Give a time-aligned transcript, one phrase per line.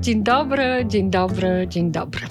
[0.00, 2.26] Dzień dobry, dzień dobry, dzień dobry.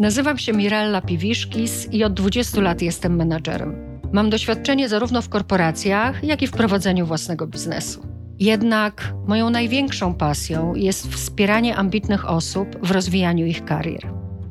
[0.00, 4.00] Nazywam się Mirella Piwiszkis i od 20 lat jestem menadżerem.
[4.12, 8.06] Mam doświadczenie zarówno w korporacjach, jak i w prowadzeniu własnego biznesu.
[8.38, 14.10] Jednak moją największą pasją jest wspieranie ambitnych osób w rozwijaniu ich karier.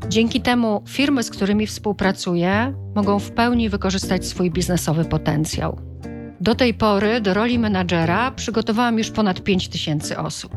[0.09, 5.93] Dzięki temu firmy, z którymi współpracuję, mogą w pełni wykorzystać swój biznesowy potencjał.
[6.43, 10.51] Do tej pory do roli menadżera przygotowałam już ponad 5 tysięcy osób.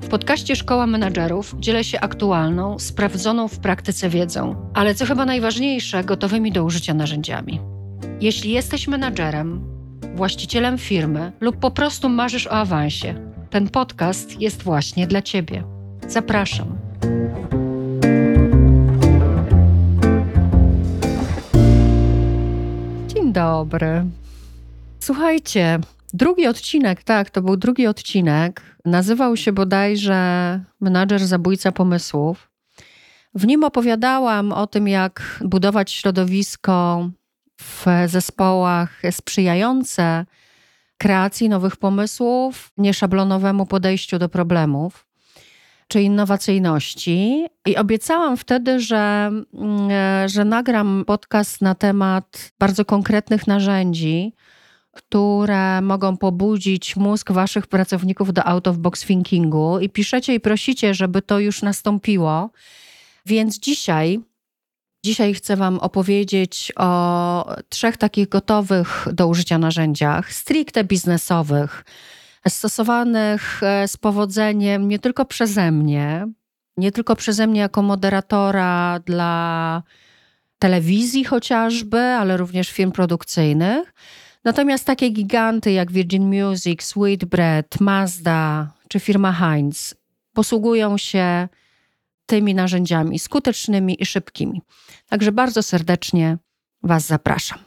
[0.00, 6.04] W podcaście Szkoła Menadżerów dzielę się aktualną, sprawdzoną w praktyce wiedzą, ale co chyba najważniejsze,
[6.04, 7.60] gotowymi do użycia narzędziami.
[8.20, 9.64] Jeśli jesteś menadżerem,
[10.14, 13.14] właścicielem firmy lub po prostu marzysz o awansie,
[13.50, 15.64] ten podcast jest właśnie dla Ciebie.
[16.08, 16.78] Zapraszam.
[23.08, 24.04] Dzień dobry.
[25.02, 25.78] Słuchajcie,
[26.12, 28.62] drugi odcinek, tak, to był drugi odcinek.
[28.84, 32.50] Nazywał się bodajże Menadżer Zabójca Pomysłów.
[33.34, 37.08] W nim opowiadałam o tym, jak budować środowisko
[37.60, 40.26] w zespołach sprzyjające
[40.98, 45.06] kreacji nowych pomysłów, nieszablonowemu podejściu do problemów
[45.88, 47.46] czy innowacyjności.
[47.66, 54.32] I obiecałam wtedy, że, mm, że nagram podcast na temat bardzo konkretnych narzędzi,
[54.92, 59.78] które mogą pobudzić mózg waszych pracowników do out of box thinkingu.
[59.80, 62.50] I piszecie i prosicie, żeby to już nastąpiło.
[63.26, 64.20] Więc dzisiaj
[65.04, 71.84] Dzisiaj chcę Wam opowiedzieć o trzech takich gotowych do użycia narzędziach, stricte biznesowych,
[72.48, 76.26] stosowanych e, z powodzeniem nie tylko przeze mnie,
[76.76, 79.82] nie tylko przeze mnie jako moderatora dla
[80.58, 83.94] telewizji chociażby, ale również firm produkcyjnych.
[84.44, 89.94] Natomiast takie giganty jak Virgin Music, Sweetbread, Mazda czy firma Heinz
[90.32, 91.48] posługują się
[92.26, 94.62] tymi narzędziami skutecznymi i szybkimi.
[95.08, 96.38] Także bardzo serdecznie
[96.82, 97.58] Was zapraszam.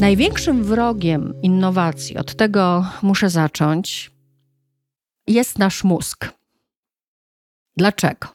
[0.00, 4.10] Największym wrogiem innowacji, od tego muszę zacząć,
[5.32, 6.28] jest nasz mózg.
[7.76, 8.28] Dlaczego?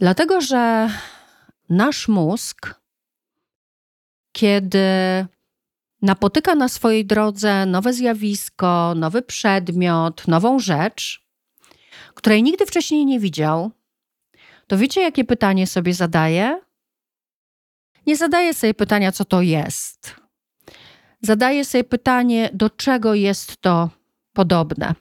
[0.00, 0.90] Dlatego, że
[1.68, 2.84] nasz mózg
[4.34, 4.86] kiedy
[6.02, 11.26] napotyka na swojej drodze nowe zjawisko, nowy przedmiot, nową rzecz,
[12.14, 13.70] której nigdy wcześniej nie widział,
[14.66, 16.60] to wiecie, jakie pytanie sobie zadaje?
[18.06, 20.16] Nie zadaje sobie pytania, co to jest.
[21.20, 23.90] Zadaje sobie pytanie, do czego jest to
[24.32, 24.94] podobne.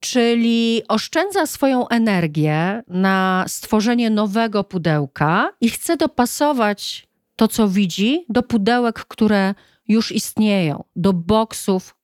[0.00, 8.42] Czyli oszczędza swoją energię na stworzenie nowego pudełka i chce dopasować to, co widzi, do
[8.42, 9.54] pudełek, które
[9.88, 11.96] już istnieją, do boksów,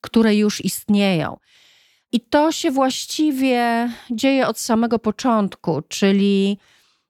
[0.00, 1.36] które już istnieją.
[2.12, 6.58] I to się właściwie dzieje od samego początku, czyli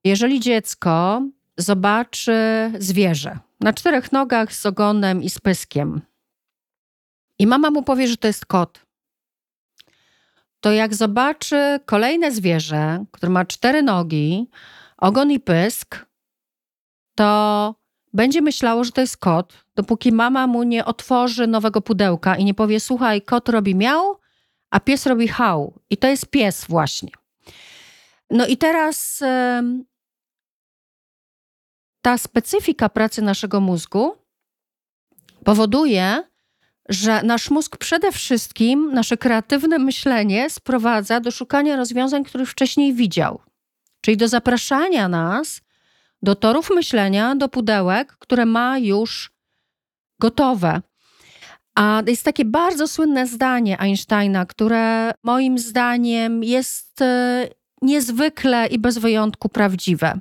[0.05, 1.23] jeżeli dziecko
[1.57, 2.35] zobaczy
[2.79, 6.01] zwierzę na czterech nogach z ogonem i z pyskiem,
[7.39, 8.81] i mama mu powie, że to jest kot,
[10.65, 14.51] to jak zobaczy kolejne zwierzę, które ma cztery nogi,
[14.99, 16.07] ogon i pysk,
[17.15, 17.75] to
[18.13, 22.55] będzie myślało, że to jest kot, dopóki mama mu nie otworzy nowego pudełka i nie
[22.55, 24.21] powie: Słuchaj, kot robi miał,
[24.71, 25.81] a pies robi hał.
[25.91, 27.11] I to jest pies, właśnie.
[28.31, 29.23] No i teraz
[32.03, 34.17] ta specyfika pracy naszego mózgu
[35.45, 36.23] powoduje,
[36.89, 43.41] że nasz mózg przede wszystkim, nasze kreatywne myślenie sprowadza do szukania rozwiązań, których wcześniej widział.
[44.01, 45.61] Czyli do zapraszania nas
[46.25, 49.33] do torów myślenia, do pudełek, które ma już
[50.21, 50.81] gotowe.
[51.75, 57.49] A jest takie bardzo słynne zdanie Einsteina, które moim zdaniem jest e,
[57.83, 60.21] niezwykle i bez wyjątku prawdziwe.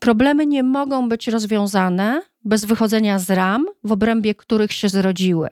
[0.00, 5.48] Problemy nie mogą być rozwiązane bez wychodzenia z ram, w obrębie których się zrodziły.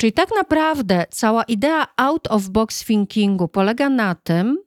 [0.00, 4.58] Czyli tak naprawdę cała idea out of box thinkingu polega na tym,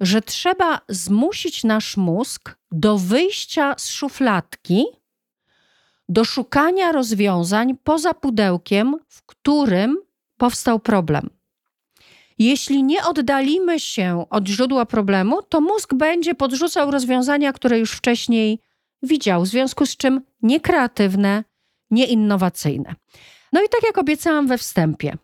[0.00, 4.84] że trzeba zmusić nasz mózg do wyjścia z szufladki,
[6.08, 9.96] do szukania rozwiązań poza pudełkiem, w którym
[10.36, 11.30] powstał problem.
[12.38, 18.58] Jeśli nie oddalimy się od źródła problemu, to mózg będzie podrzucał rozwiązania, które już wcześniej
[19.02, 21.44] widział, w związku z czym niekreatywne,
[21.90, 22.94] nieinnowacyjne.
[23.52, 25.16] No i tak jak obiecałam we wstępie,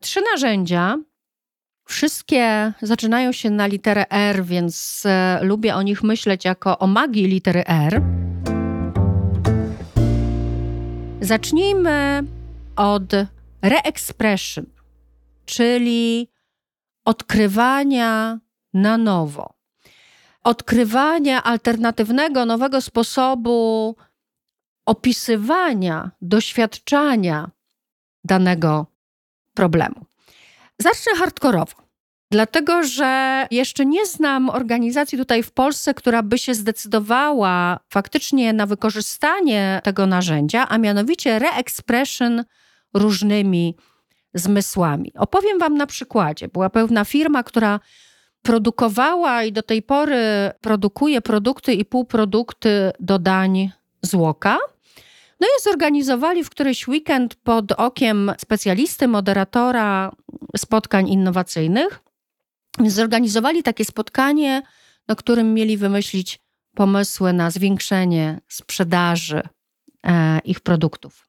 [0.00, 0.98] trzy narzędzia,
[1.88, 7.26] Wszystkie zaczynają się na literę R, więc e, lubię o nich myśleć jako o magii
[7.26, 8.02] litery R.
[11.20, 12.22] Zacznijmy
[12.76, 13.12] od
[13.62, 14.66] re-expression,
[15.46, 16.28] czyli
[17.04, 18.38] odkrywania
[18.74, 19.54] na nowo.
[20.44, 23.96] Odkrywania alternatywnego, nowego sposobu
[24.86, 27.50] opisywania, doświadczania
[28.24, 28.86] danego
[29.54, 30.06] problemu.
[30.78, 31.88] Zacznę hardkorowo.
[32.30, 38.66] Dlatego, że jeszcze nie znam organizacji tutaj w Polsce, która by się zdecydowała faktycznie na
[38.66, 42.44] wykorzystanie tego narzędzia, a mianowicie re-expression
[42.94, 43.76] różnymi
[44.34, 45.12] zmysłami.
[45.18, 46.48] Opowiem Wam na przykładzie.
[46.48, 47.80] Była pewna firma, która
[48.42, 53.70] produkowała i do tej pory produkuje produkty i półprodukty do dań
[54.02, 54.14] z.
[55.40, 60.12] No i zorganizowali w któryś weekend pod okiem specjalisty, moderatora
[60.56, 62.00] spotkań innowacyjnych.
[62.86, 64.62] Zorganizowali takie spotkanie,
[65.08, 66.40] na którym mieli wymyślić
[66.74, 69.42] pomysły na zwiększenie sprzedaży
[70.06, 71.28] e, ich produktów.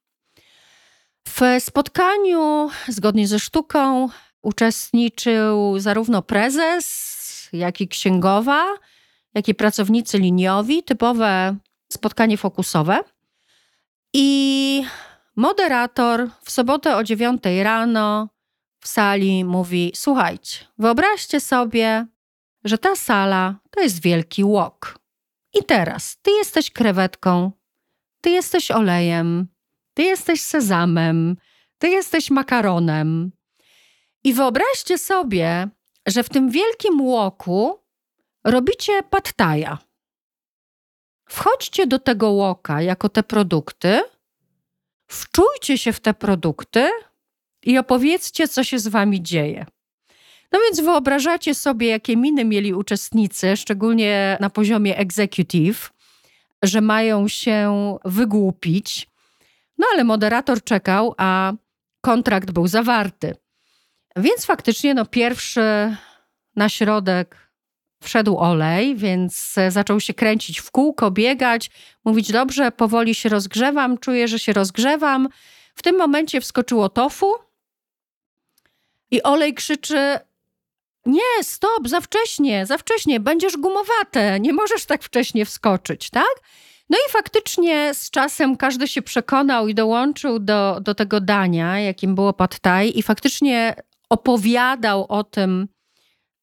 [1.27, 4.09] W spotkaniu, zgodnie ze sztuką,
[4.41, 8.65] uczestniczył zarówno prezes, jak i księgowa,
[9.33, 11.55] jak i pracownicy liniowi, typowe
[11.91, 12.99] spotkanie fokusowe.
[14.13, 14.83] I
[15.35, 18.29] moderator w sobotę o 9 rano
[18.79, 22.05] w sali mówi: Słuchajcie, wyobraźcie sobie,
[22.63, 24.99] że ta sala to jest wielki łok.
[25.53, 27.51] I teraz ty jesteś krewetką,
[28.21, 29.47] ty jesteś olejem,
[29.93, 31.37] ty jesteś sezamem,
[31.77, 33.31] ty jesteś makaronem.
[34.23, 35.69] I wyobraźcie sobie,
[36.07, 37.79] że w tym wielkim łoku
[38.43, 39.77] robicie pattaja.
[41.29, 44.01] Wchodźcie do tego łoka jako te produkty,
[45.07, 46.89] wczujcie się w te produkty
[47.63, 49.65] i opowiedzcie, co się z wami dzieje.
[50.51, 55.93] No więc wyobrażacie sobie, jakie miny mieli uczestnicy, szczególnie na poziomie executive,
[56.63, 59.07] że mają się wygłupić.
[59.77, 61.53] No ale moderator czekał, a
[62.01, 63.35] kontrakt był zawarty.
[64.15, 65.95] Więc faktycznie no, pierwszy
[66.55, 67.48] na środek
[68.03, 71.69] wszedł olej, więc zaczął się kręcić w kółko, biegać,
[72.05, 75.29] mówić: Dobrze, powoli się rozgrzewam, czuję, że się rozgrzewam.
[75.75, 77.33] W tym momencie wskoczyło tofu
[79.11, 80.19] i olej krzyczy:
[81.05, 86.41] Nie, stop, za wcześnie, za wcześnie, będziesz gumowate, nie możesz tak wcześnie wskoczyć, tak?
[86.89, 92.15] No i faktycznie z czasem każdy się przekonał i dołączył do, do tego dania, jakim
[92.15, 93.75] było pad thai i faktycznie
[94.09, 95.67] opowiadał o tym,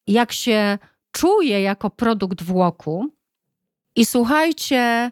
[0.07, 0.77] jak się
[1.11, 3.07] czuje jako produkt włoku.
[3.95, 5.11] I słuchajcie,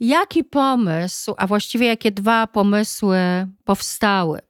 [0.00, 3.18] jaki pomysł, a właściwie jakie dwa pomysły
[3.64, 4.40] powstały.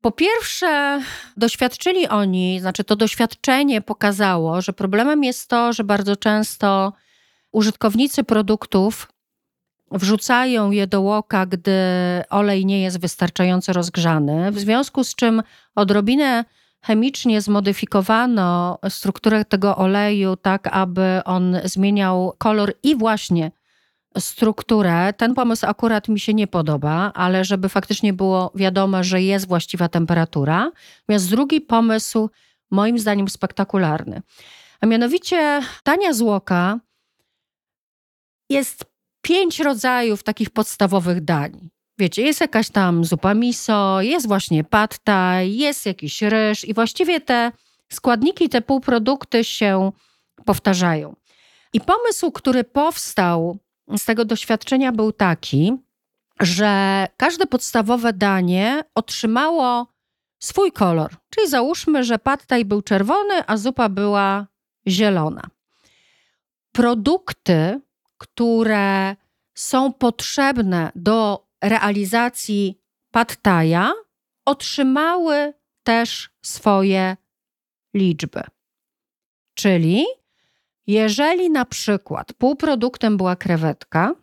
[0.00, 1.02] Po pierwsze,
[1.36, 6.92] doświadczyli oni, znaczy to doświadczenie pokazało, że problemem jest to, że bardzo często
[7.52, 9.08] użytkownicy produktów
[9.90, 11.72] wrzucają je do łoka, gdy
[12.30, 15.42] olej nie jest wystarczająco rozgrzany, w związku z czym
[15.74, 16.44] odrobinę
[16.84, 23.50] chemicznie zmodyfikowano strukturę tego oleju tak, aby on zmieniał kolor i właśnie
[24.18, 25.12] strukturę.
[25.12, 29.88] Ten pomysł akurat mi się nie podoba, ale żeby faktycznie było wiadomo, że jest właściwa
[29.88, 30.72] temperatura.
[31.00, 32.30] Natomiast drugi pomysł,
[32.70, 34.22] moim zdaniem, spektakularny.
[34.80, 36.80] A mianowicie tania złoka
[38.50, 38.84] jest
[39.22, 41.73] pięć rodzajów takich podstawowych dań.
[41.98, 47.20] Wiecie, jest jakaś tam zupa miso, jest właśnie pad thai, jest jakiś ryż i właściwie
[47.20, 47.52] te
[47.92, 49.92] składniki, te półprodukty się
[50.44, 51.16] powtarzają.
[51.72, 53.58] I pomysł, który powstał
[53.96, 55.72] z tego doświadczenia był taki,
[56.40, 59.86] że każde podstawowe danie otrzymało
[60.38, 61.16] swój kolor.
[61.30, 64.46] Czyli załóżmy, że pad thai był czerwony, a zupa była
[64.88, 65.42] zielona.
[66.72, 67.80] Produkty,
[68.18, 69.16] które
[69.54, 72.80] są potrzebne do realizacji
[73.10, 73.92] Pattaja,
[74.44, 77.16] otrzymały też swoje
[77.94, 78.42] liczby.
[79.54, 80.04] Czyli
[80.86, 84.14] jeżeli na przykład półproduktem była krewetka,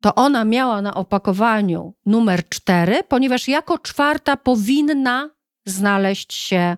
[0.00, 5.30] to ona miała na opakowaniu numer 4, ponieważ jako czwarta powinna
[5.66, 6.76] znaleźć się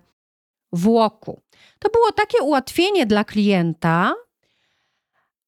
[0.71, 1.41] w łoku.
[1.79, 4.13] To było takie ułatwienie dla klienta,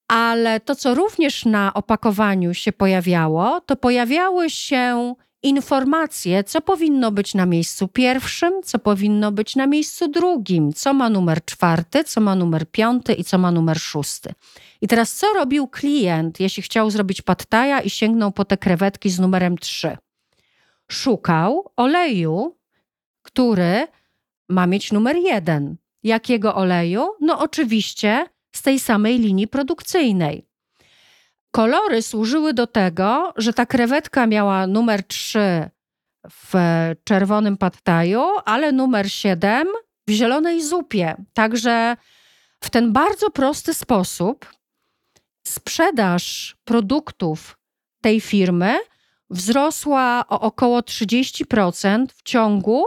[0.07, 7.33] ale to, co również na opakowaniu się pojawiało, to pojawiały się informacje, co powinno być
[7.33, 12.35] na miejscu pierwszym, co powinno być na miejscu drugim, co ma numer czwarty, co ma
[12.35, 14.33] numer piąty i co ma numer szósty.
[14.81, 19.19] I teraz co robił klient, jeśli chciał zrobić pattaja i sięgnął po te krewetki z
[19.19, 19.97] numerem trzy?
[20.91, 22.57] Szukał oleju,
[23.21, 23.87] który
[24.49, 25.75] ma mieć numer jeden.
[26.03, 27.07] Jakiego oleju?
[27.21, 28.25] No oczywiście
[28.57, 30.47] z tej samej linii produkcyjnej.
[31.51, 35.69] Kolory służyły do tego, że ta krewetka miała numer 3
[36.29, 36.53] w
[37.03, 39.67] czerwonym pattaju, ale numer 7
[40.07, 41.15] w zielonej zupie.
[41.33, 41.97] Także
[42.63, 44.45] w ten bardzo prosty sposób
[45.47, 47.57] sprzedaż produktów
[48.01, 48.77] tej firmy
[49.29, 52.83] wzrosła o około 30% w ciągu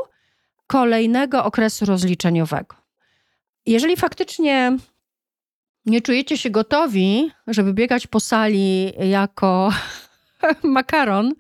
[0.67, 2.77] kolejnego okresu rozliczeniowego.
[3.67, 4.77] Jeżeli faktycznie
[5.87, 9.73] nie czujecie się gotowi, żeby biegać po sali jako
[10.63, 11.35] makaron,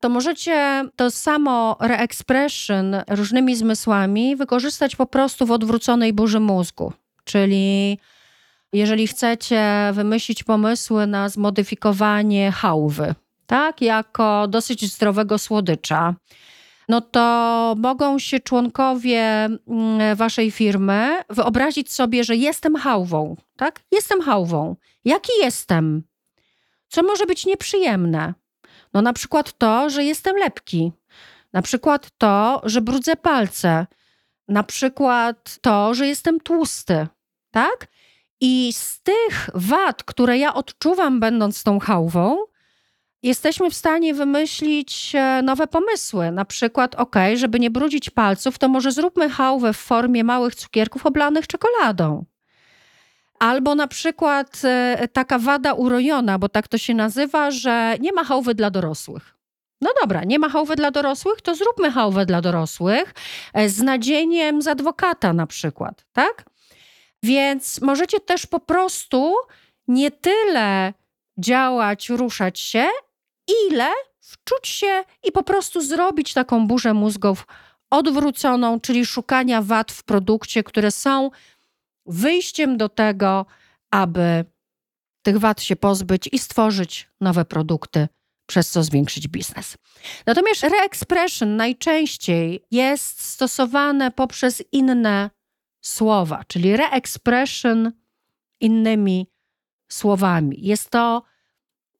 [0.00, 6.92] to możecie to samo reexpression różnymi zmysłami wykorzystać po prostu w odwróconej burzy mózgu.
[7.24, 7.98] Czyli
[8.72, 13.14] jeżeli chcecie wymyślić pomysły na zmodyfikowanie hałwy,
[13.46, 16.14] tak, jako dosyć zdrowego słodycza,
[16.88, 23.80] no to mogą się członkowie mm, waszej firmy wyobrazić sobie, że jestem hałwą, tak?
[23.92, 24.76] Jestem hałwą.
[25.04, 26.02] Jaki jestem?
[26.88, 28.34] Co może być nieprzyjemne?
[28.94, 30.92] No na przykład to, że jestem lepki.
[31.52, 33.86] Na przykład to, że brudzę palce.
[34.48, 37.06] Na przykład to, że jestem tłusty,
[37.50, 37.86] tak?
[38.40, 42.36] I z tych wad, które ja odczuwam, będąc tą hałwą,
[43.22, 46.30] jesteśmy w stanie wymyślić e, nowe pomysły.
[46.30, 51.06] Na przykład, ok, żeby nie brudzić palców, to może zróbmy hałwę w formie małych cukierków
[51.06, 52.24] oblanych czekoladą.
[53.38, 58.24] Albo na przykład e, taka wada urojona, bo tak to się nazywa, że nie ma
[58.24, 59.34] hałwy dla dorosłych.
[59.80, 63.14] No dobra, nie ma hałwy dla dorosłych, to zróbmy hałwę dla dorosłych
[63.54, 66.44] e, z nadzieniem z adwokata na przykład, tak?
[67.22, 69.34] Więc możecie też po prostu
[69.88, 70.92] nie tyle
[71.38, 72.86] działać, ruszać się,
[73.66, 77.46] ile wczuć się i po prostu zrobić taką burzę mózgów
[77.90, 81.30] odwróconą, czyli szukania wad w produkcie, które są
[82.06, 83.46] wyjściem do tego,
[83.90, 84.44] aby
[85.22, 88.08] tych wad się pozbyć i stworzyć nowe produkty,
[88.46, 89.76] przez co zwiększyć biznes.
[90.26, 95.30] Natomiast reexpression najczęściej jest stosowane poprzez inne
[95.80, 97.92] słowa, czyli reexpression
[98.60, 99.26] innymi
[99.88, 100.56] słowami.
[100.60, 101.22] Jest to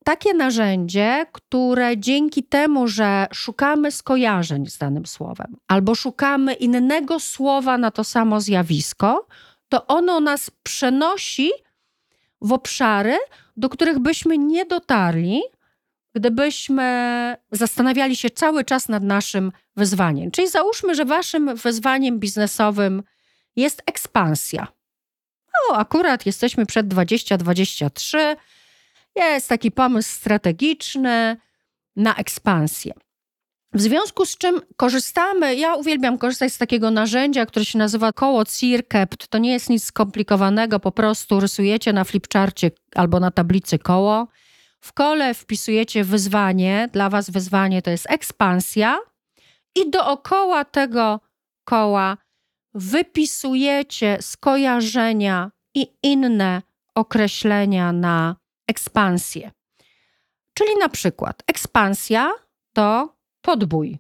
[0.09, 7.79] takie narzędzie, które dzięki temu, że szukamy skojarzeń z danym słowem, albo szukamy innego słowa
[7.79, 9.27] na to samo zjawisko,
[9.69, 11.51] to ono nas przenosi
[12.41, 13.17] w obszary,
[13.57, 15.43] do których byśmy nie dotarli,
[16.15, 20.31] gdybyśmy zastanawiali się cały czas nad naszym wyzwaniem.
[20.31, 23.03] Czyli załóżmy, że waszym wyzwaniem biznesowym
[23.57, 24.67] jest ekspansja.
[25.47, 28.37] No, akurat jesteśmy przed 2023.
[29.27, 31.37] Jest taki pomysł strategiczny
[31.97, 32.93] na ekspansję.
[33.73, 38.45] W związku z czym korzystamy, ja uwielbiam korzystać z takiego narzędzia, które się nazywa koło
[38.45, 39.29] CIRCAPT.
[39.29, 44.29] To nie jest nic skomplikowanego, po prostu rysujecie na flipcharcie albo na tablicy koło.
[44.81, 48.99] W kole wpisujecie wyzwanie, dla Was wyzwanie to jest ekspansja
[49.75, 51.21] i dookoła tego
[51.65, 52.17] koła
[52.75, 56.63] wypisujecie skojarzenia i inne
[56.95, 58.37] określenia na
[58.69, 59.51] ekspansję.
[60.55, 62.33] Czyli na przykład ekspansja
[62.73, 63.99] to podbój.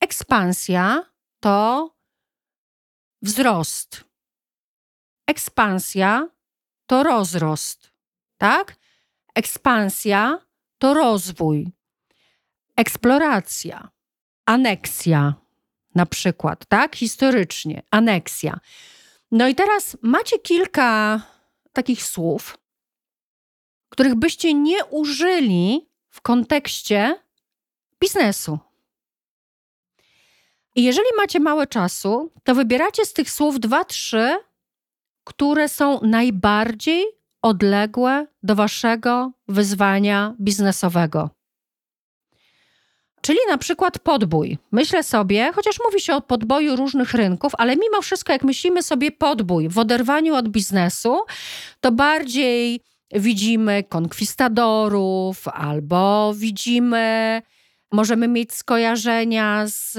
[0.00, 1.04] Ekspansja
[1.40, 1.90] to
[3.22, 4.04] wzrost.
[5.26, 6.28] Ekspansja
[6.86, 7.90] to rozrost,
[8.38, 8.76] tak?
[9.34, 10.38] Ekspansja
[10.78, 11.72] to rozwój.
[12.76, 13.88] Eksploracja,
[14.46, 15.34] aneksja,
[15.94, 16.96] na przykład, tak?
[16.96, 18.60] Historycznie, aneksja.
[19.30, 21.20] No i teraz macie kilka
[21.72, 22.58] takich słów,
[23.94, 27.16] których byście nie użyli w kontekście
[28.00, 28.58] biznesu.
[30.76, 34.36] I jeżeli macie mało czasu, to wybieracie z tych słów dwa, trzy,
[35.24, 37.04] które są najbardziej
[37.42, 41.30] odległe do waszego wyzwania biznesowego.
[43.20, 44.58] Czyli na przykład podbój.
[44.72, 49.12] Myślę sobie, chociaż mówi się o podboju różnych rynków, ale mimo wszystko, jak myślimy sobie
[49.12, 51.20] podbój w oderwaniu od biznesu,
[51.80, 52.80] to bardziej
[53.14, 57.42] widzimy konkwistadorów albo widzimy,
[57.92, 59.92] możemy mieć skojarzenia z,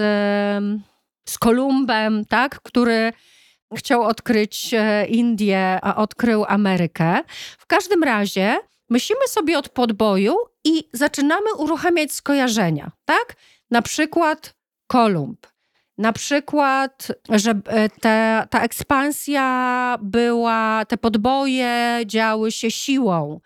[1.30, 3.14] z Kolumbem, tak, który
[3.76, 7.24] chciał odkryć e, Indię, a odkrył Amerykę.
[7.58, 8.58] W każdym razie
[8.90, 13.36] myślimy sobie od podboju i zaczynamy uruchamiać skojarzenia, tak?
[13.72, 14.56] Na przykład
[14.88, 15.55] Kolumb.
[15.98, 23.40] Na przykład, że e, te, ta ekspansja była, te podboje działy się siłą.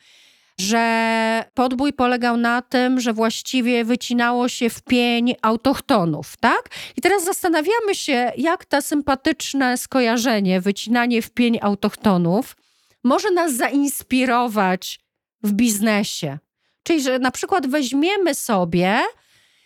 [0.60, 6.70] że podbój polegał na tym, że właściwie wycinało się w pień autochtonów, tak?
[6.98, 12.56] I teraz zastanawiamy się, jak to sympatyczne skojarzenie, wycinanie w pień autochtonów,
[13.04, 15.00] może nas zainspirować
[15.44, 16.38] w biznesie.
[16.84, 19.00] Czyli, że na przykład weźmiemy sobie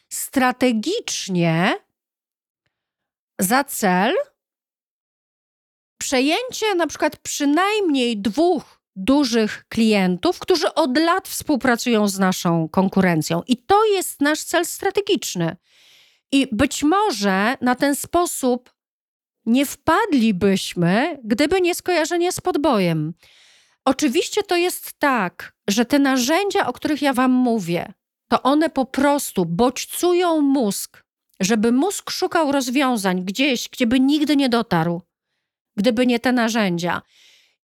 [0.10, 1.76] strategicznie
[3.40, 4.14] za cel
[5.98, 13.42] przejęcie na przykład przynajmniej dwóch dużych klientów, którzy od lat współpracują z naszą konkurencją.
[13.48, 15.56] I to jest nasz cel strategiczny.
[16.32, 18.74] I być może na ten sposób
[19.46, 23.14] nie wpadlibyśmy, gdyby nie skojarzenie z podbojem.
[23.86, 27.94] Oczywiście to jest tak, że te narzędzia, o których ja Wam mówię,
[28.28, 31.03] to one po prostu bodźcują mózg,
[31.40, 35.02] żeby mózg szukał rozwiązań gdzieś, gdzie by nigdy nie dotarł,
[35.78, 37.02] gdyby nie te narzędzia.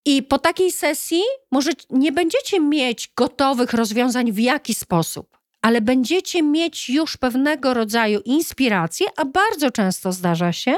[0.05, 1.21] I po takiej sesji
[1.51, 8.19] może nie będziecie mieć gotowych rozwiązań w jaki sposób, ale będziecie mieć już pewnego rodzaju
[8.25, 10.75] inspirację, a bardzo często zdarza się,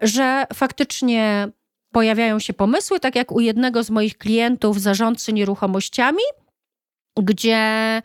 [0.00, 1.48] że faktycznie
[1.92, 6.22] pojawiają się pomysły, tak jak u jednego z moich klientów, zarządcy nieruchomościami,
[7.16, 8.02] gdzie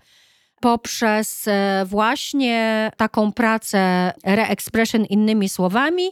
[0.59, 6.09] poprzez e, właśnie taką pracę re-expression innymi słowami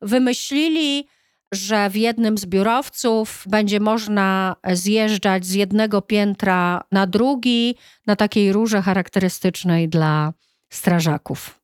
[0.00, 1.06] wymyślili,
[1.52, 7.74] że w jednym z biurowców będzie można zjeżdżać z jednego piętra na drugi
[8.06, 10.32] na takiej rurze charakterystycznej dla
[10.70, 11.60] strażaków.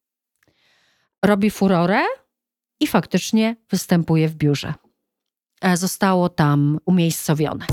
[1.25, 2.01] Robi furorę
[2.81, 4.75] i faktycznie występuje w biurze.
[5.61, 7.67] E, zostało tam umiejscowione.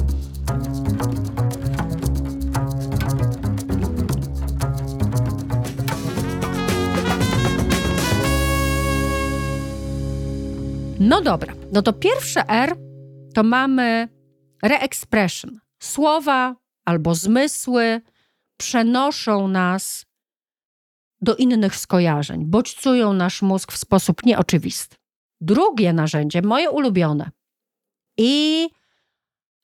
[11.05, 12.75] No dobra, no to pierwsze R
[13.33, 14.07] to mamy
[14.63, 15.59] re-expression.
[15.79, 18.01] Słowa albo zmysły
[18.57, 20.05] przenoszą nas
[21.21, 24.95] do innych skojarzeń, bodźcują nasz mózg w sposób nieoczywisty.
[25.41, 27.31] Drugie narzędzie, moje ulubione
[28.17, 28.67] i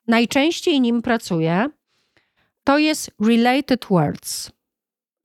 [0.07, 1.69] najczęściej nim pracuję,
[2.63, 4.51] to jest related words,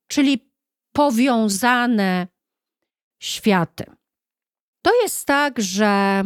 [0.09, 0.51] czyli
[0.93, 2.27] powiązane
[3.23, 3.96] światy.
[4.87, 6.23] To jest tak, że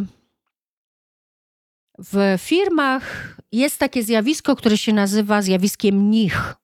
[1.97, 6.55] w firmach jest takie zjawisko, które się nazywa zjawiskiem NIH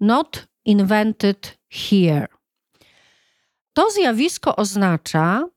[0.00, 2.26] Not Invented Here.
[3.72, 5.48] To zjawisko oznacza,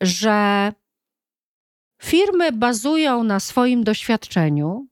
[0.00, 0.72] że
[2.02, 4.86] firmy bazują na swoim doświadczeniu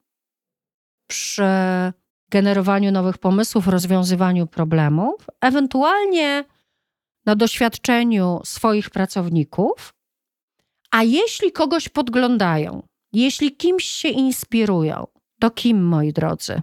[1.06, 1.42] przy
[2.28, 6.44] generowaniu nowych pomysłów, rozwiązywaniu problemów, ewentualnie
[7.26, 9.94] na doświadczeniu swoich pracowników,
[10.92, 15.06] a jeśli kogoś podglądają, jeśli kimś się inspirują,
[15.40, 16.62] to kim, moi drodzy?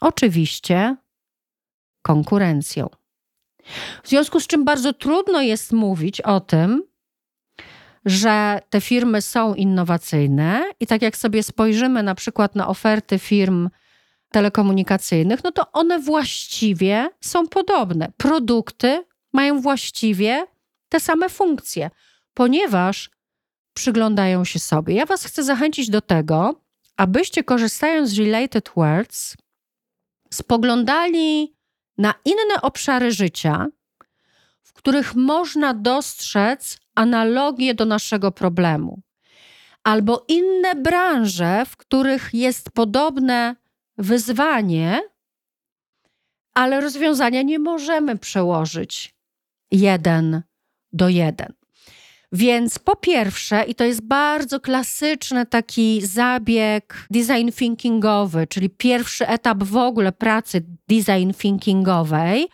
[0.00, 0.96] Oczywiście
[2.02, 2.88] konkurencją.
[4.02, 6.82] W związku z czym bardzo trudno jest mówić o tym,
[8.04, 13.68] że te firmy są innowacyjne i tak jak sobie spojrzymy na przykład na oferty firm
[14.32, 18.12] telekomunikacyjnych, no to one właściwie są podobne.
[18.16, 20.46] Produkty mają właściwie
[20.88, 21.90] te same funkcje,
[22.34, 23.10] ponieważ
[23.74, 24.94] przyglądają się sobie.
[24.94, 26.60] Ja Was chcę zachęcić do tego,
[26.96, 29.36] abyście korzystając z Related Words,
[30.32, 31.54] spoglądali
[31.98, 33.66] na inne obszary życia,
[34.62, 39.02] w których można dostrzec analogię do naszego problemu,
[39.84, 43.56] albo inne branże, w których jest podobne
[43.98, 45.02] wyzwanie,
[46.54, 49.14] ale rozwiązania nie możemy przełożyć
[49.70, 50.42] jeden
[50.92, 51.59] do jeden.
[52.32, 59.64] Więc po pierwsze, i to jest bardzo klasyczny taki zabieg design thinkingowy, czyli pierwszy etap
[59.64, 62.48] w ogóle pracy design thinkingowej,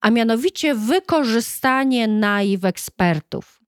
[0.00, 3.60] a mianowicie wykorzystanie naiw ekspertów.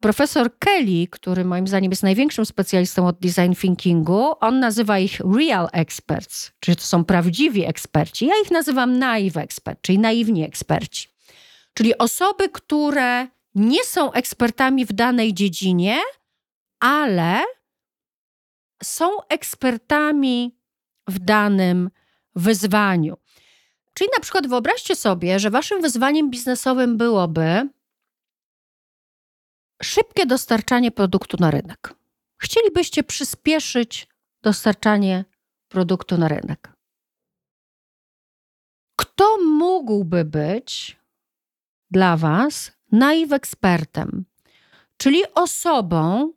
[0.00, 5.68] Profesor Kelly, który moim zdaniem jest największym specjalistą od design thinkingu, on nazywa ich real
[5.72, 8.26] experts, czyli to są prawdziwi eksperci.
[8.26, 11.08] Ja ich nazywam naive expert, czyli naiwni eksperci.
[11.74, 16.00] Czyli osoby, które nie są ekspertami w danej dziedzinie,
[16.80, 17.44] ale
[18.82, 20.58] są ekspertami
[21.08, 21.90] w danym
[22.34, 23.16] wyzwaniu.
[23.94, 27.68] Czyli na przykład wyobraźcie sobie, że waszym wyzwaniem biznesowym byłoby
[29.82, 31.94] szybkie dostarczanie produktu na rynek.
[32.36, 34.08] Chcielibyście przyspieszyć
[34.42, 35.24] dostarczanie
[35.68, 36.72] produktu na rynek.
[38.96, 40.96] Kto mógłby być
[41.90, 44.24] dla Was naiwekspertem,
[44.96, 46.32] czyli osobą,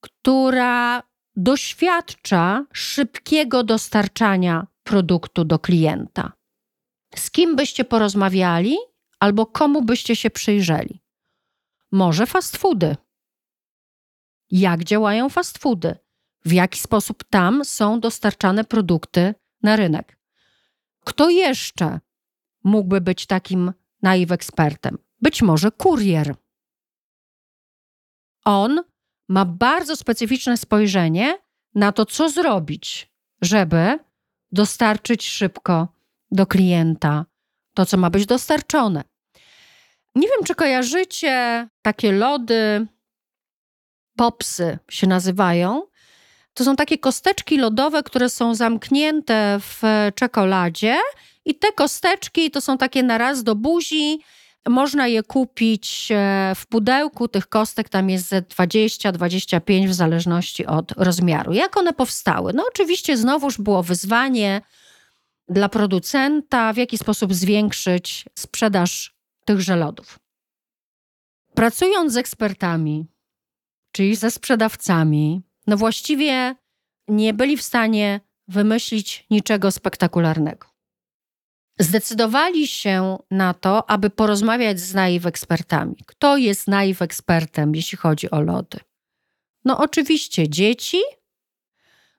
[0.00, 1.02] która
[1.36, 6.32] doświadcza szybkiego dostarczania produktu do klienta?
[7.16, 8.76] Z kim byście porozmawiali
[9.20, 11.02] albo komu byście się przyjrzeli?
[11.92, 12.96] Może fast foody.
[14.50, 15.96] Jak działają fast foody?
[16.44, 20.18] W jaki sposób tam są dostarczane produkty na rynek?
[21.04, 22.00] Kto jeszcze
[22.64, 24.98] mógłby być takim naiw ekspertem?
[25.20, 26.34] Być może kurier.
[28.44, 28.82] On
[29.28, 31.38] ma bardzo specyficzne spojrzenie
[31.74, 33.10] na to, co zrobić,
[33.42, 33.98] żeby
[34.52, 35.88] dostarczyć szybko
[36.30, 37.24] do klienta
[37.74, 39.04] to, co ma być dostarczone.
[40.14, 42.86] Nie wiem, czy kojarzycie takie lody,
[44.16, 45.82] popsy się nazywają.
[46.54, 49.82] To są takie kosteczki lodowe, które są zamknięte w
[50.14, 50.98] czekoladzie,
[51.44, 54.20] i te kosteczki to są takie na raz do buzi.
[54.68, 60.92] Można je kupić e, w pudełku tych kostek, tam jest ze 20-25 w zależności od
[60.92, 61.52] rozmiaru.
[61.52, 62.52] Jak one powstały?
[62.52, 64.60] No, oczywiście, znowuż było wyzwanie
[65.48, 70.18] dla producenta, w jaki sposób zwiększyć sprzedaż tychże lodów.
[71.54, 73.06] Pracując z ekspertami,
[73.92, 76.56] czyli ze sprzedawcami, no właściwie
[77.08, 80.77] nie byli w stanie wymyślić niczego spektakularnego.
[81.78, 85.96] Zdecydowali się na to, aby porozmawiać z naiw ekspertami.
[86.06, 88.78] Kto jest naiw ekspertem, jeśli chodzi o lody?
[89.64, 90.98] No oczywiście dzieci.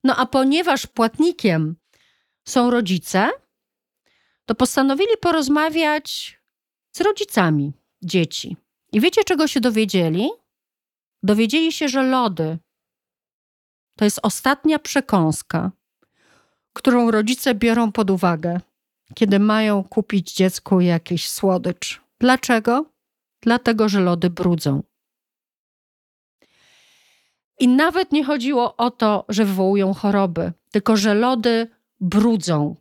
[0.04, 1.76] No a ponieważ płatnikiem
[2.48, 3.30] są rodzice,
[4.46, 6.40] to postanowili porozmawiać
[6.92, 8.58] z rodzicami dzieci.
[8.92, 10.30] I wiecie, czego się dowiedzieli?
[11.24, 12.58] Dowiedzieli się, że lody
[13.96, 15.72] to jest ostatnia przekąska,
[16.74, 18.60] którą rodzice biorą pod uwagę,
[19.16, 22.02] kiedy mają kupić dziecku jakiś słodycz.
[22.20, 22.86] Dlaczego?
[23.42, 24.84] Dlatego, że lody brudzą.
[27.60, 31.68] I nawet nie chodziło o to, że wywołują choroby, tylko że lody
[32.00, 32.76] brudzą.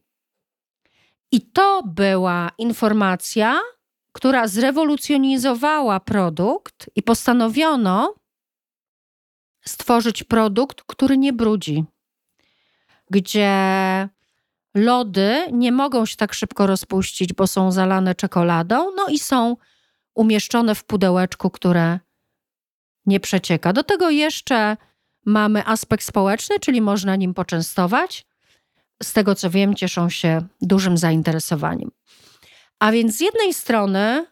[1.33, 3.61] I to była informacja,
[4.13, 8.15] która zrewolucjonizowała produkt i postanowiono
[9.65, 11.85] stworzyć produkt, który nie brudzi,
[13.11, 13.49] gdzie
[14.79, 19.57] lody nie mogą się tak szybko rozpuścić, bo są zalane czekoladą, no i są
[20.15, 21.99] umieszczone w pudełeczku, które
[23.07, 23.73] nie przecieka.
[23.73, 24.77] Do tego jeszcze
[25.27, 28.27] mamy aspekt społeczny, czyli można nim poczęstować.
[29.03, 31.91] Z tego co wiem, cieszą się dużym zainteresowaniem.
[32.79, 34.27] A więc z jednej strony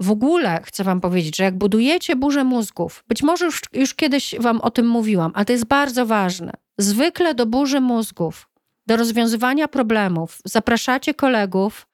[0.00, 4.34] w ogóle chcę Wam powiedzieć, że jak budujecie burzę mózgów, być może już, już kiedyś
[4.40, 6.52] Wam o tym mówiłam, ale to jest bardzo ważne.
[6.78, 8.47] Zwykle do burzy mózgów,
[8.88, 11.86] do rozwiązywania problemów zapraszacie kolegów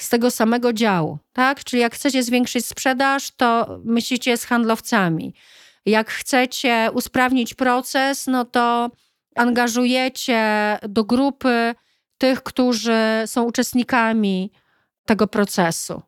[0.00, 1.64] z tego samego działu, tak?
[1.64, 5.34] Czyli jak chcecie zwiększyć sprzedaż, to myślicie z handlowcami.
[5.86, 8.90] Jak chcecie usprawnić proces, no to
[9.34, 10.42] angażujecie
[10.88, 11.74] do grupy
[12.18, 14.52] tych, którzy są uczestnikami
[15.06, 16.02] tego procesu.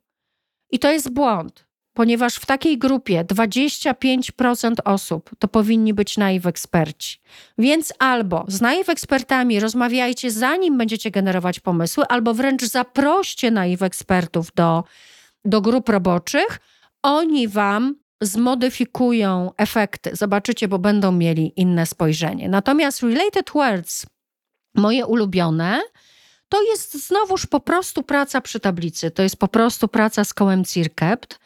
[0.71, 1.68] I to jest błąd,
[1.99, 7.19] ponieważ w takiej grupie 25% osób to powinni być naiw eksperci.
[7.59, 14.53] Więc albo z naiw ekspertami rozmawiajcie zanim będziecie generować pomysły, albo wręcz zaproście naiw ekspertów
[14.55, 14.85] do,
[15.45, 16.61] do grup roboczych.
[17.03, 20.11] Oni wam zmodyfikują efekty.
[20.13, 22.49] Zobaczycie, bo będą mieli inne spojrzenie.
[22.49, 24.07] Natomiast related words,
[24.75, 25.81] moje ulubione,
[26.49, 29.11] to jest znowuż po prostu praca przy tablicy.
[29.11, 31.39] To jest po prostu praca z kołem Cirkept,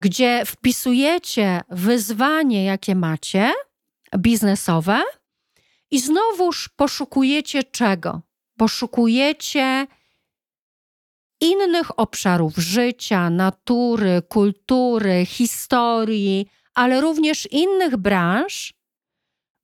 [0.00, 3.52] gdzie wpisujecie wyzwanie, jakie macie,
[4.18, 5.02] biznesowe,
[5.90, 8.22] i znowuż poszukujecie czego?
[8.58, 9.86] Poszukujecie
[11.40, 18.74] innych obszarów życia, natury, kultury, historii, ale również innych branż,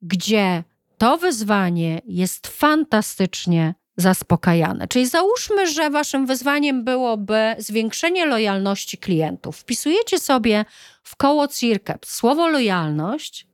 [0.02, 0.64] gdzie
[0.98, 4.88] to wyzwanie jest fantastycznie zaspokajane.
[4.88, 9.57] Czyli załóżmy, że waszym wyzwaniem byłoby zwiększenie lojalności klientów.
[9.57, 10.64] Wpisujecie sobie
[11.02, 13.46] w koło CIRCAP słowo lojalność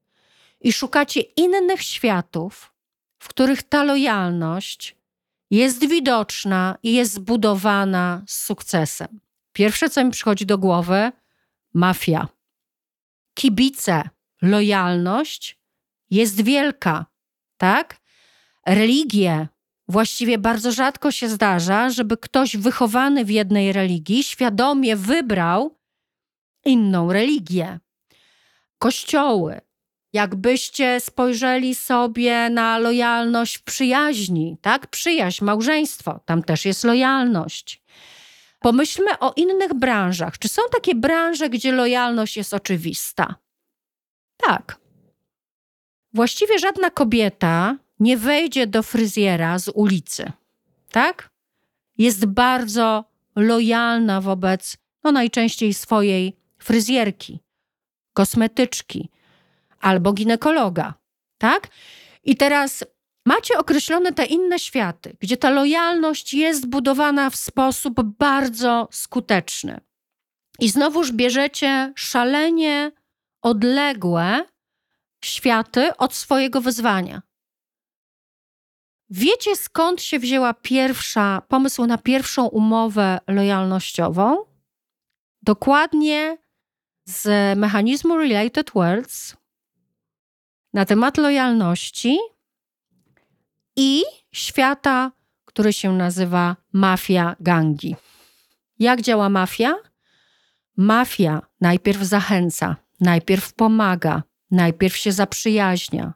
[0.60, 2.72] i szukacie innych światów,
[3.18, 4.96] w których ta lojalność
[5.50, 9.20] jest widoczna i jest zbudowana z sukcesem.
[9.52, 11.12] Pierwsze, co mi przychodzi do głowy,
[11.74, 12.28] mafia.
[13.34, 14.08] Kibice,
[14.42, 15.58] lojalność
[16.10, 17.06] jest wielka,
[17.56, 18.00] tak?
[18.66, 19.48] Religie,
[19.88, 25.78] Właściwie bardzo rzadko się zdarza, żeby ktoś wychowany w jednej religii świadomie wybrał
[26.64, 27.78] inną religię.
[28.78, 29.60] Kościoły.
[30.12, 34.86] Jakbyście spojrzeli sobie na lojalność w przyjaźni, tak?
[34.86, 37.82] Przyjaźń, małżeństwo, tam też jest lojalność.
[38.60, 40.38] Pomyślmy o innych branżach.
[40.38, 43.34] Czy są takie branże, gdzie lojalność jest oczywista?
[44.36, 44.80] Tak.
[46.12, 50.32] Właściwie żadna kobieta nie wejdzie do fryzjera z ulicy.
[50.90, 51.30] tak?
[51.98, 53.04] Jest bardzo
[53.36, 57.40] lojalna wobec, no najczęściej swojej fryzjerki,
[58.12, 59.10] kosmetyczki
[59.80, 60.94] albo ginekologa,
[61.38, 61.68] tak?
[62.24, 62.84] I teraz
[63.26, 69.80] macie określone te inne światy, gdzie ta lojalność jest budowana w sposób bardzo skuteczny.
[70.60, 72.92] I znowuż bierzecie szalenie
[73.42, 74.44] odległe
[75.24, 77.22] światy od swojego wyzwania.
[79.10, 84.44] Wiecie skąd się wzięła pierwsza pomysł na pierwszą umowę lojalnościową?
[85.42, 86.38] Dokładnie
[87.04, 89.36] z mechanizmu Related Worlds
[90.72, 92.18] na temat lojalności
[93.76, 95.12] i świata,
[95.44, 97.96] który się nazywa mafia gangi.
[98.78, 99.74] Jak działa mafia?
[100.76, 106.14] Mafia najpierw zachęca, najpierw pomaga, najpierw się zaprzyjaźnia,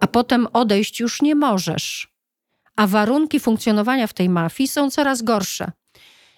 [0.00, 2.09] a potem odejść już nie możesz.
[2.76, 5.72] A warunki funkcjonowania w tej mafii są coraz gorsze.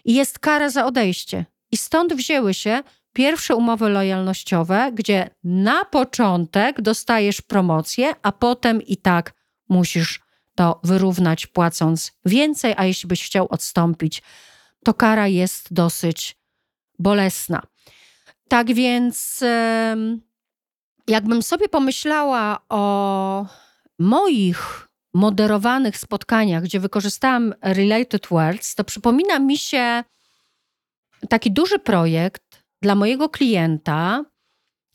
[0.05, 1.45] I jest kara za odejście.
[1.71, 8.97] I stąd wzięły się pierwsze umowy lojalnościowe, gdzie na początek dostajesz promocję, a potem i
[8.97, 9.35] tak
[9.69, 10.21] musisz
[10.55, 14.23] to wyrównać płacąc więcej, a jeśli byś chciał odstąpić,
[14.85, 16.37] to kara jest dosyć
[16.99, 17.63] bolesna.
[18.49, 19.45] Tak więc,
[21.07, 23.47] jakbym sobie pomyślała o
[23.99, 30.05] moich moderowanych spotkaniach, gdzie wykorzystałam Related Words, to przypomina mi się
[31.29, 34.25] taki duży projekt dla mojego klienta,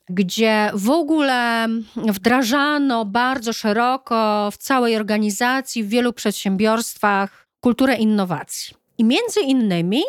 [0.09, 8.75] gdzie w ogóle wdrażano bardzo szeroko w całej organizacji, w wielu przedsiębiorstwach kulturę innowacji.
[8.97, 10.03] I między innymi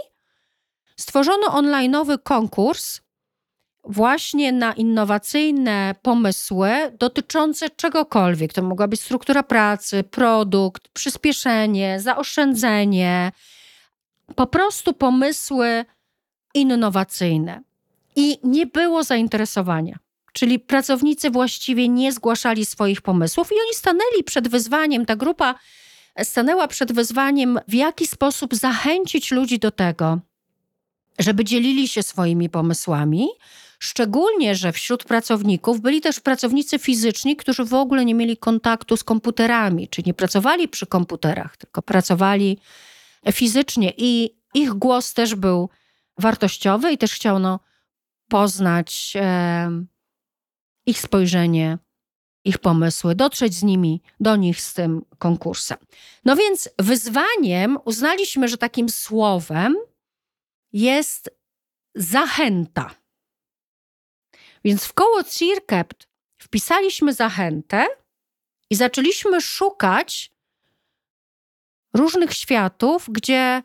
[0.97, 3.01] stworzono onlineowy konkurs
[3.88, 8.53] właśnie na innowacyjne pomysły dotyczące czegokolwiek.
[8.53, 13.33] To mogła być struktura pracy, produkt, przyspieszenie, zaoszczędzenie,
[14.35, 15.85] po prostu pomysły
[16.55, 17.62] innowacyjne.
[18.16, 19.98] I nie było zainteresowania.
[20.33, 25.07] Czyli pracownicy właściwie nie zgłaszali swoich pomysłów, i oni stanęli przed wyzwaniem.
[25.07, 25.55] Ta grupa
[26.22, 30.18] stanęła przed wyzwaniem, w jaki sposób zachęcić ludzi do tego,
[31.18, 33.29] żeby dzielili się swoimi pomysłami.
[33.79, 39.05] Szczególnie, że wśród pracowników byli też pracownicy fizyczni, którzy w ogóle nie mieli kontaktu z
[39.05, 42.59] komputerami, czyli nie pracowali przy komputerach, tylko pracowali
[43.33, 45.69] fizycznie i ich głos też był
[46.19, 47.61] wartościowy i też chciano
[48.29, 49.71] poznać e,
[50.87, 51.79] ich spojrzenie,
[52.45, 55.79] ich pomysły, dotrzeć z nimi do nich z tym konkursem.
[56.25, 59.77] No więc wyzwaniem uznaliśmy, że takim słowem
[60.73, 61.31] jest
[61.95, 62.91] zachęta.
[64.68, 67.87] Więc w koło Cirkept wpisaliśmy zachętę
[68.70, 70.33] i zaczęliśmy szukać
[71.94, 73.62] różnych światów, gdzie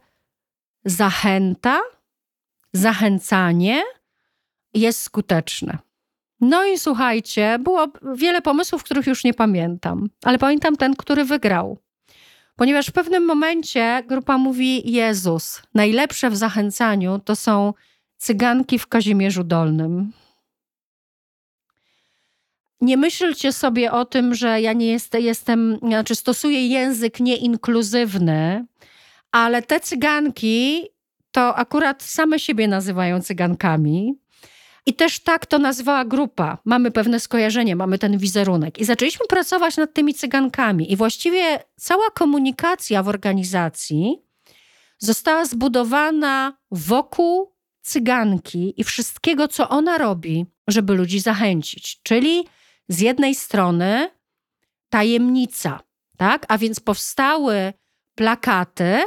[0.86, 1.82] zachęta,
[2.74, 3.84] zachęcanie
[4.74, 5.78] jest skuteczne.
[6.42, 11.78] No i słuchajcie, było wiele pomysłów, których już nie pamiętam, ale pamiętam ten, który wygrał.
[12.56, 17.74] Ponieważ w pewnym momencie grupa mówi: Jezus, najlepsze w zachęcaniu to są
[18.18, 20.14] cyganki w Kazimierzu Dolnym.
[22.84, 28.66] Nie myślcie sobie o tym, że ja nie jest, jestem, znaczy stosuję język nieinkluzywny,
[29.32, 30.88] ale te cyganki
[31.32, 34.20] to akurat same siebie nazywają cygankami.
[34.86, 36.58] I też tak to nazwała grupa.
[36.66, 38.80] Mamy pewne skojarzenie, mamy ten wizerunek.
[38.80, 40.92] I zaczęliśmy pracować nad tymi cygankami.
[40.92, 44.22] I właściwie cała komunikacja w organizacji
[44.98, 52.00] została zbudowana wokół cyganki i wszystkiego, co ona robi, żeby ludzi zachęcić.
[52.04, 52.44] Czyli
[52.88, 54.10] z jednej strony
[54.90, 55.80] tajemnica,
[56.18, 56.46] tak?
[56.48, 57.74] A więc powstały
[58.16, 59.04] plakaty,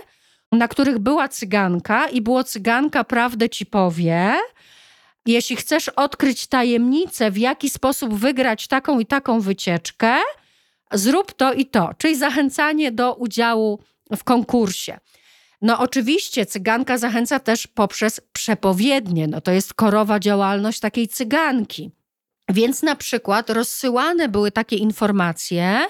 [0.52, 4.34] na których była cyganka i było cyganka, prawdę ci powie.
[5.26, 10.16] Jeśli chcesz odkryć tajemnicę, w jaki sposób wygrać taką i taką wycieczkę,
[10.92, 13.80] zrób to i to, czyli zachęcanie do udziału
[14.16, 14.98] w konkursie.
[15.62, 21.90] No oczywiście cyganka zachęca też poprzez przepowiednie, no to jest korowa działalność takiej cyganki.
[22.48, 25.86] Więc na przykład rozsyłane były takie informacje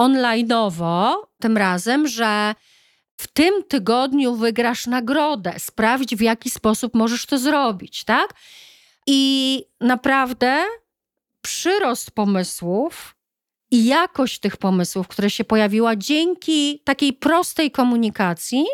[0.00, 2.54] online'owo, tym razem, że
[3.16, 8.34] w tym tygodniu wygrasz nagrodę, sprawdź w jaki sposób możesz to zrobić, tak?
[9.06, 10.64] I naprawdę
[11.42, 13.14] przyrost pomysłów
[13.70, 18.64] i jakość tych pomysłów, które się pojawiła dzięki takiej prostej komunikacji,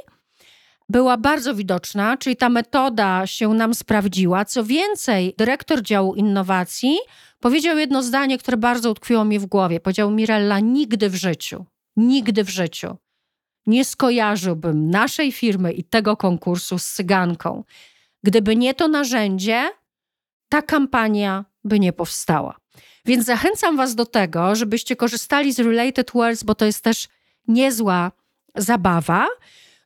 [0.90, 4.44] była bardzo widoczna, czyli ta metoda się nam sprawdziła.
[4.44, 6.98] Co więcej, dyrektor działu innowacji
[7.40, 9.80] powiedział jedno zdanie, które bardzo utkwiło mi w głowie.
[9.80, 12.96] Powiedział Mirella, nigdy w życiu, nigdy w życiu
[13.66, 17.64] nie skojarzyłbym naszej firmy i tego konkursu z cyganką.
[18.22, 19.70] Gdyby nie to narzędzie,
[20.48, 22.56] ta kampania by nie powstała.
[23.04, 27.08] Więc zachęcam Was do tego, żebyście korzystali z Related Words, bo to jest też
[27.48, 28.12] niezła
[28.56, 29.26] zabawa.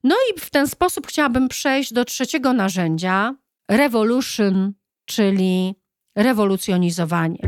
[0.04, 3.34] No i w ten sposób chciałabym przejść do trzeciego narzędzia
[3.70, 4.72] Revolution,
[5.04, 5.74] czyli
[6.16, 7.38] rewolucjonizowanie.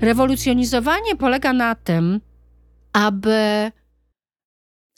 [0.00, 2.20] Rewolucjonizowanie polega na tym,
[2.92, 3.70] aby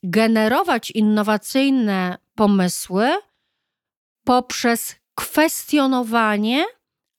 [0.02, 3.09] generować innowacyjne pomysły
[4.24, 6.64] poprzez kwestionowanie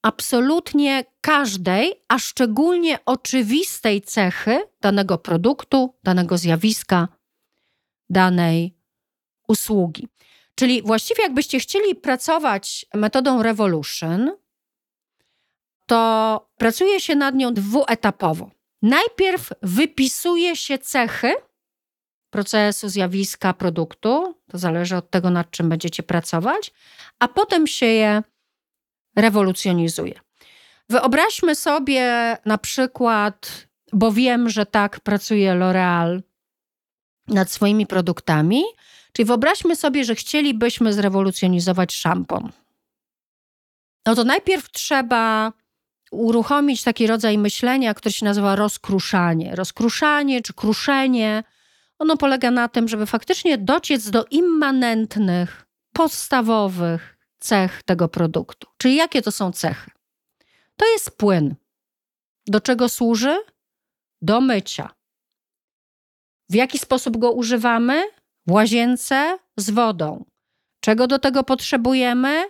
[0.04, 7.08] absolutnie każdej, a szczególnie oczywistej cechy danego produktu, danego zjawiska,
[8.10, 8.76] danej
[9.48, 10.08] usługi.
[10.54, 14.30] Czyli właściwie, jakbyście chcieli pracować metodą Revolution,
[15.86, 18.50] to pracuje się nad nią dwuetapowo.
[18.82, 21.34] Najpierw wypisuje się cechy
[22.30, 26.72] procesu, zjawiska, produktu, to zależy od tego, nad czym będziecie pracować,
[27.18, 28.22] a potem się je
[29.16, 30.20] rewolucjonizuje.
[30.88, 36.22] Wyobraźmy sobie na przykład, bo wiem, że tak pracuje L'Oreal
[37.28, 38.62] nad swoimi produktami,
[39.12, 42.52] czyli wyobraźmy sobie, że chcielibyśmy zrewolucjonizować szampon.
[44.06, 45.52] No to najpierw trzeba
[46.10, 49.56] uruchomić taki rodzaj myślenia, który się nazywa rozkruszanie.
[49.56, 51.44] Rozkruszanie czy kruszenie,
[51.98, 57.13] ono polega na tym, żeby faktycznie dociec do immanentnych, podstawowych
[57.44, 58.66] cech tego produktu.
[58.78, 59.90] Czyli jakie to są cechy?
[60.76, 61.54] To jest płyn.
[62.46, 63.36] Do czego służy?
[64.22, 64.94] Do mycia.
[66.48, 68.04] W jaki sposób go używamy?
[68.46, 70.24] W łazience z wodą.
[70.80, 72.44] Czego do tego potrzebujemy?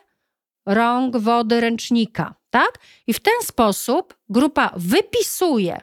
[0.66, 2.78] Rąk, wody, ręcznika tak?
[3.06, 5.80] I w ten sposób grupa wypisuje,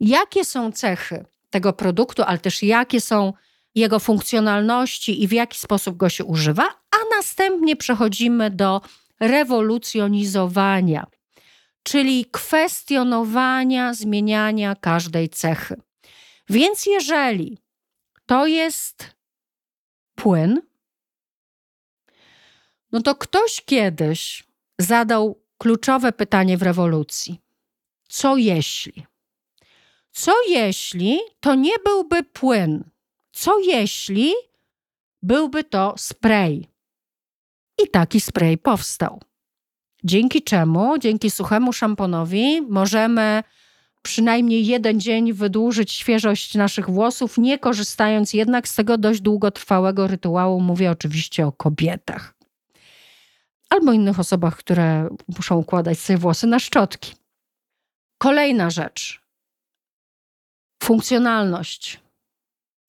[0.00, 3.32] jakie są cechy tego produktu, ale też jakie są
[3.74, 8.80] jego funkcjonalności i w jaki sposób go się używa, a następnie przechodzimy do
[9.20, 11.06] rewolucjonizowania,
[11.82, 15.76] czyli kwestionowania, zmieniania każdej cechy.
[16.48, 17.58] Więc jeżeli
[18.26, 19.14] to jest
[20.14, 20.62] płyn,
[22.92, 24.44] no to ktoś kiedyś
[24.78, 27.40] zadał kluczowe pytanie w rewolucji.
[28.08, 29.06] Co jeśli?
[30.12, 32.93] Co jeśli to nie byłby płyn?
[33.34, 34.32] Co jeśli
[35.22, 36.68] byłby to spray?
[37.82, 39.20] I taki spray powstał.
[40.04, 43.42] Dzięki czemu, dzięki suchemu szamponowi, możemy
[44.02, 50.60] przynajmniej jeden dzień wydłużyć świeżość naszych włosów, nie korzystając jednak z tego dość długotrwałego rytuału.
[50.60, 52.34] Mówię oczywiście o kobietach
[53.74, 57.14] albo innych osobach, które muszą układać sobie włosy na szczotki.
[58.18, 59.20] Kolejna rzecz.
[60.82, 62.03] Funkcjonalność.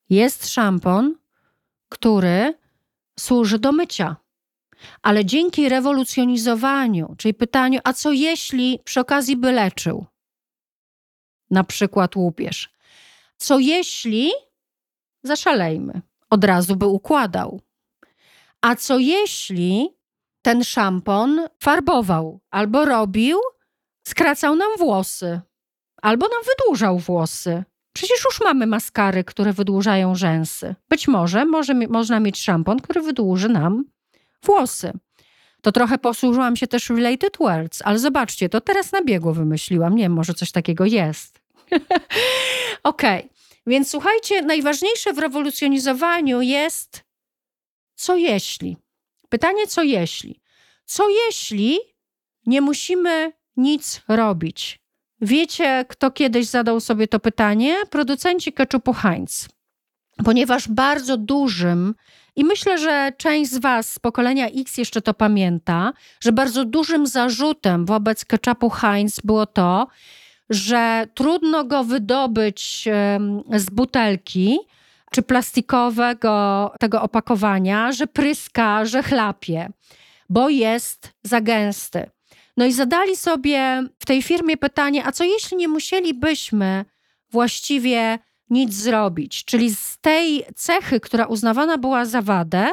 [0.10, 1.16] Jest szampon,
[1.90, 2.54] który
[3.20, 4.16] służy do mycia.
[5.02, 10.06] Ale dzięki rewolucjonizowaniu, czyli pytaniu, a co jeśli przy okazji by leczył?
[11.50, 12.70] Na przykład łupież.
[13.38, 14.32] Co jeśli,
[15.24, 17.62] zaszalejmy, od razu by układał?
[18.62, 19.90] A co jeśli
[20.42, 23.40] ten szampon farbował albo robił,
[24.08, 25.42] skracał nam włosy,
[26.02, 27.64] albo nam wydłużał włosy.
[27.96, 30.76] Przecież już mamy maskary, które wydłużają rzęsy.
[30.90, 33.86] Być może, może można mieć szampon, który wydłuży nam
[34.44, 34.94] włosy.
[35.62, 39.96] To trochę posłużyłam się też related words, ale zobaczcie, to teraz na biegu wymyśliłam.
[39.96, 41.42] Nie wiem, może coś takiego jest.
[42.84, 43.30] Okej, okay.
[43.68, 47.04] więc słuchajcie, najważniejsze w rewolucjonizowaniu jest
[47.96, 48.78] co jeśli.
[49.30, 50.42] Pytanie, co jeśli?
[50.86, 51.80] Co jeśli
[52.46, 54.85] nie musimy nic robić?
[55.22, 57.76] Wiecie, kto kiedyś zadał sobie to pytanie?
[57.90, 59.50] Producenci ketchupu Heinz.
[60.26, 61.96] Ponieważ bardzo dużym,
[62.36, 67.08] i myślę, że część z Was z pokolenia X jeszcze to pamięta, że bardzo dużym
[67.08, 69.88] zarzutem wobec ketchupu Heinz było to,
[70.50, 72.88] że trudno go wydobyć
[73.56, 74.60] z butelki,
[75.12, 79.70] czy plastikowego tego opakowania, że pryska, że chlapie,
[80.30, 82.10] bo jest za gęsty.
[82.58, 86.86] No i zadali sobie w tej firmie pytanie, a co jeśli nie musielibyśmy
[87.32, 89.46] właściwie nic zrobić?
[89.46, 92.68] Czyli z tej cechy, która uznawana była za wadę,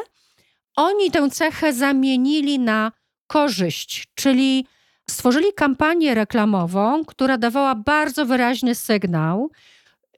[0.76, 2.92] oni tę cechę zamienili na
[3.26, 4.66] korzyść, czyli
[5.10, 9.50] stworzyli kampanię reklamową, która dawała bardzo wyraźny sygnał,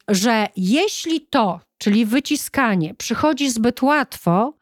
[0.08, 4.54] że jeśli to, czyli wyciskanie, przychodzi zbyt łatwo,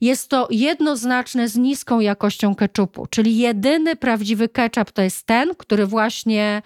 [0.00, 3.06] jest to jednoznaczne z niską jakością keczupu.
[3.06, 6.62] Czyli jedyny prawdziwy ketchup to jest ten, który właśnie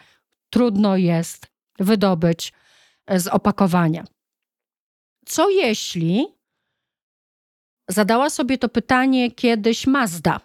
[0.50, 1.46] trudno jest
[1.78, 2.52] wydobyć
[3.16, 4.04] z opakowania.
[5.26, 6.26] Co jeśli
[7.88, 10.40] zadała sobie to pytanie kiedyś Mazda?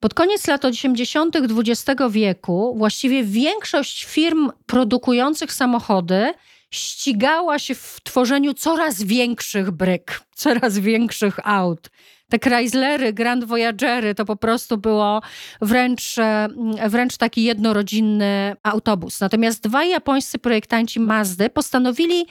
[0.00, 1.36] Pod koniec lat 80.
[1.36, 6.34] XX wieku właściwie większość firm produkujących samochody
[6.72, 11.90] ścigała się w tworzeniu coraz większych bryk, coraz większych aut.
[12.30, 15.22] Te Chryslery, Grand Voyagery to po prostu było
[15.60, 16.48] wręcz, e,
[16.88, 19.20] wręcz taki jednorodzinny autobus.
[19.20, 22.26] Natomiast dwaj japońscy projektanci Mazdy postanowili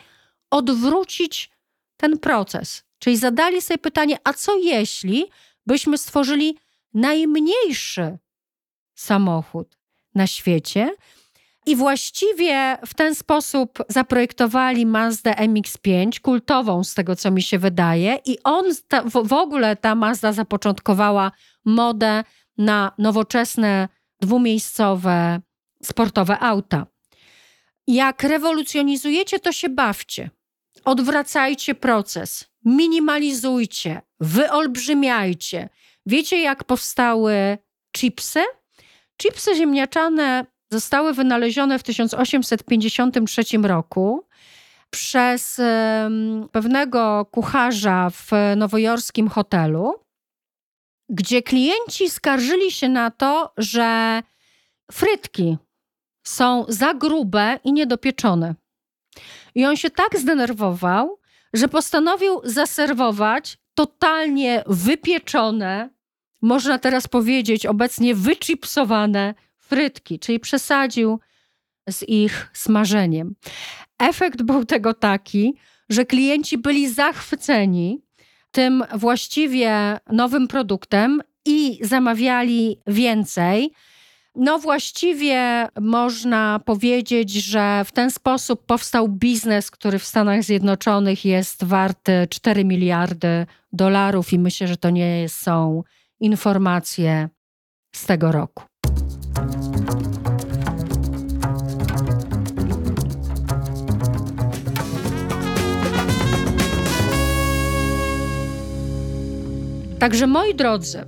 [0.49, 1.49] odwrócić
[1.97, 2.83] ten proces.
[2.99, 5.25] Czyli zadali sobie pytanie, a co jeśli
[5.65, 6.57] byśmy stworzyli
[6.93, 8.17] najmniejszy
[8.95, 9.77] samochód
[10.15, 10.91] na świecie.
[11.65, 18.19] I właściwie w ten sposób zaprojektowali Mazda MX-5, kultową z tego, co mi się wydaje.
[18.25, 21.31] I on, ta, w, w ogóle ta Mazda zapoczątkowała
[21.65, 22.23] modę
[22.57, 23.89] na nowoczesne,
[24.21, 25.41] dwumiejscowe,
[25.83, 26.85] sportowe auta.
[27.87, 30.29] Jak rewolucjonizujecie, to się bawcie.
[30.85, 35.69] Odwracajcie proces, minimalizujcie, wyolbrzymiajcie.
[36.05, 37.57] Wiecie, jak powstały
[37.97, 38.43] chipsy?
[39.21, 44.25] Chipsy ziemniaczane zostały wynalezione w 1853 roku
[44.89, 45.61] przez
[46.51, 49.95] pewnego kucharza w nowojorskim hotelu,
[51.09, 54.21] gdzie klienci skarżyli się na to, że
[54.91, 55.57] frytki
[56.23, 58.55] są za grube i niedopieczone.
[59.55, 61.19] I on się tak zdenerwował,
[61.53, 65.89] że postanowił zaserwować totalnie wypieczone,
[66.41, 69.33] można teraz powiedzieć obecnie wychipsowane
[69.71, 71.19] frytki, czyli przesadził
[71.89, 73.35] z ich smażeniem.
[73.99, 75.55] Efekt był tego taki,
[75.89, 78.01] że klienci byli zachwyceni
[78.51, 83.71] tym właściwie nowym produktem i zamawiali więcej.
[84.35, 91.63] No, właściwie można powiedzieć, że w ten sposób powstał biznes, który w Stanach Zjednoczonych jest
[91.63, 95.83] warty 4 miliardy dolarów, i myślę, że to nie są
[96.19, 97.29] informacje
[97.95, 98.70] z tego roku.
[110.01, 111.05] Także moi drodzy,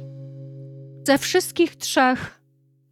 [1.08, 2.42] ze wszystkich trzech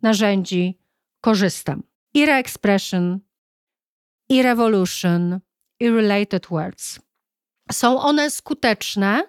[0.02, 0.80] narzędzi
[1.22, 1.84] korzystam.
[2.14, 3.20] I Re-Expression,
[4.30, 5.40] i Revolution,
[5.80, 7.00] i Related Words.
[7.72, 9.24] Są one skuteczne,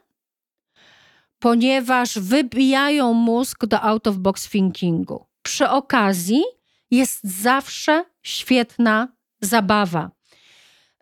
[1.39, 5.32] ponieważ wybijają mózg do out-of-box thinkingu.
[5.43, 6.43] Przy okazji
[6.91, 9.09] jest zawsze świetna
[9.41, 10.11] zabawa.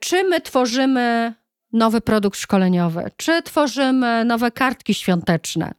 [0.00, 1.34] Czy my tworzymy
[1.72, 5.72] nowy produkt szkoleniowy, czy tworzymy nowe kartki świąteczne,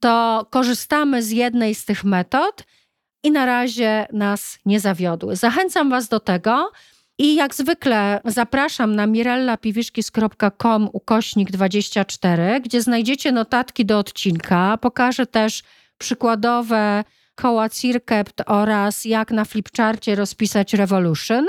[0.00, 2.64] to korzystamy z jednej z tych metod
[3.22, 5.36] i na razie nas nie zawiodły.
[5.36, 6.72] Zachęcam Was do tego.
[7.18, 14.78] I jak zwykle zapraszam na mirellapiwiszkis.com ukośnik 24, gdzie znajdziecie notatki do odcinka.
[14.78, 15.62] Pokażę też
[15.98, 17.04] przykładowe
[17.34, 21.46] koła Cirkept oraz jak na flipcharcie rozpisać Revolution.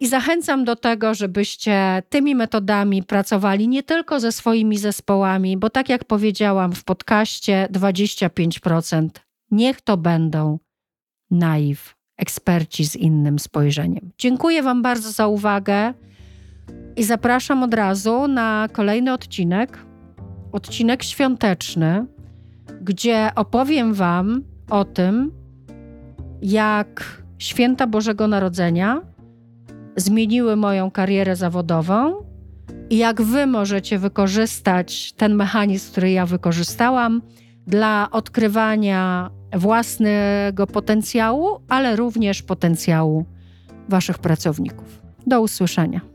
[0.00, 5.88] I zachęcam do tego, żebyście tymi metodami pracowali nie tylko ze swoimi zespołami, bo tak
[5.88, 9.08] jak powiedziałam w podcaście, 25%
[9.50, 10.58] niech to będą
[11.30, 14.10] naiw, eksperci z innym spojrzeniem.
[14.18, 15.94] Dziękuję Wam bardzo za uwagę
[16.96, 19.78] i zapraszam od razu na kolejny odcinek,
[20.52, 22.06] odcinek świąteczny,
[22.82, 25.32] gdzie opowiem Wam o tym,
[26.42, 29.02] jak święta Bożego Narodzenia
[29.96, 32.14] zmieniły moją karierę zawodową
[32.90, 37.22] i jak Wy możecie wykorzystać ten mechanizm, który ja wykorzystałam
[37.66, 43.24] dla odkrywania własnego potencjału, ale również potencjału
[43.88, 45.02] Waszych pracowników.
[45.26, 46.09] Do usłyszenia.